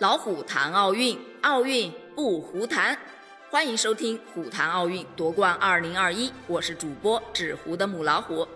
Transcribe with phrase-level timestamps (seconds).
[0.00, 2.98] 老虎谈奥运，奥运不胡谈。
[3.48, 8.46] 欢迎收听《虎谈奥运夺冠二零二一》，我是主播纸糊的母老虎。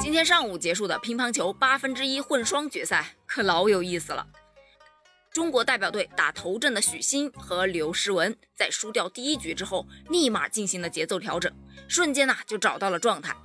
[0.00, 4.26] 今天上午结束的乒乓球八分之一混双决赛可老有意思了。
[5.32, 11.52] 中国代表队打头阵的许昕和刘诗雯，在输掉第一局之后，立马进行了节奏调整，
[11.86, 13.36] 瞬间呐就找到了状态，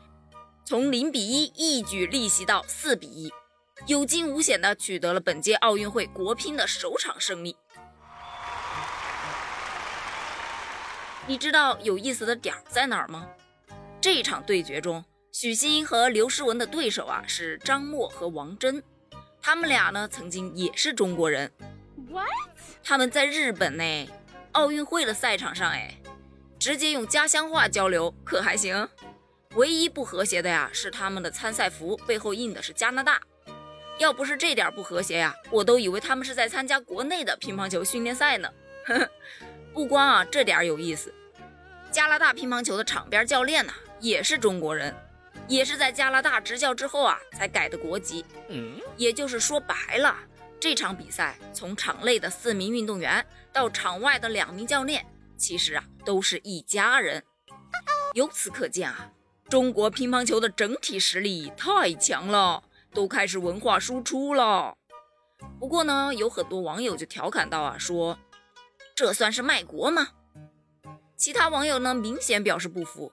[0.65, 3.32] 从零比一一举逆袭到四比一，
[3.86, 7.55] 有惊无险的取得了本届奥运会国乒的首场胜利。
[11.25, 13.27] 你知道有意思的点在哪儿吗？
[13.99, 18.82] 这一场对决中，许昕和刘诗雯的对手啊是张默和王珍，
[19.41, 21.51] 他们俩呢曾经也是中国人。
[22.09, 22.27] What？
[22.83, 24.09] 他们在日本呢，
[24.54, 25.99] 奥运会的赛场上，哎，
[26.57, 28.87] 直接用家乡话交流，可还行？
[29.55, 33.19] 唯一不和谐的呀，是他们的参赛服背后印的是加拿大。
[33.97, 38.49] 要不是这点不和谐呀，我都以为他们是在参加国内的乒乓球训练赛呢。
[38.85, 39.09] 呵呵，
[39.73, 41.13] 不光啊这点有意思，
[41.91, 44.95] 加拿大乒乓球的场边教练呐，也是中国人，
[45.47, 48.23] 也是在加拿大执教之后啊才改的国籍。
[48.49, 50.16] 嗯，也就是说白了。
[50.59, 55.05] 这场比赛从场内的四名运动员到场外的两名教练，
[55.38, 57.23] 其实啊都是一家人。
[58.14, 59.11] 由此可见啊，
[59.49, 62.64] 中国乒乓球的整体实力太强了，
[62.97, 64.75] 都开始文化输出了。
[65.59, 68.17] 不过呢，有很多网友就调侃到啊，说
[68.95, 70.07] 这算是卖国吗？
[71.15, 73.11] 其他网友呢明显表示不服，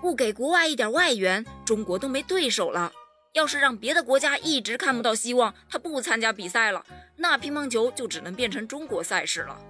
[0.00, 2.90] 不给国外一点外援，中国都没对手了。
[3.34, 6.82] 要是让别的国家一直看不到希望，他不参加比赛了，
[7.16, 9.60] 那乒乓球就只能变成中国赛事了。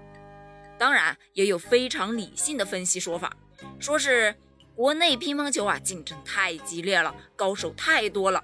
[0.79, 3.37] 当然，也有非常理性的分析说法，
[3.81, 4.37] 说是
[4.77, 8.43] 国内乒乓球啊竞争太激烈了，高手太多了，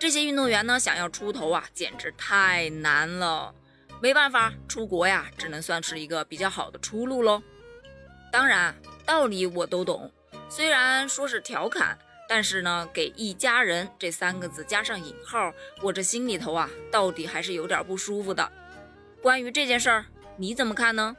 [0.00, 3.54] 这些运动员呢想要出头啊简直太难了，
[4.00, 7.42] 没办法，出国呀只能算是一个比较好的出路喽。
[8.32, 10.10] 当然，道理我都懂，
[10.48, 11.98] 虽然说是调侃。
[12.26, 15.52] 但是呢，给一家人这三个字加上引号，
[15.82, 18.48] 我这心里头啊，到底还是有点不舒服的。
[19.20, 21.16] 关于这件事儿，你怎么看呢？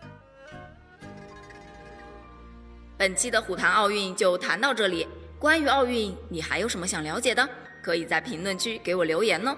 [2.97, 5.05] 本期的虎谈奥运就谈到这里。
[5.37, 7.49] 关于奥运，你还有什么想了解的？
[7.81, 9.55] 可以在评论区给我留言哦。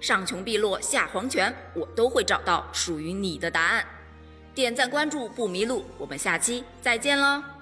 [0.00, 3.84] 上穷碧落下黄泉，我都会找到属于你的答案。
[4.54, 7.57] 点赞关注不迷路，我们下期再见喽。